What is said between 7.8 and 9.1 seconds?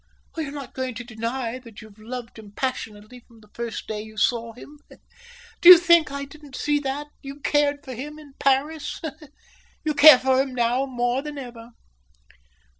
for him in Paris?